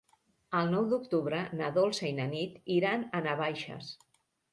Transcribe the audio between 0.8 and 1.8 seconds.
d'octubre na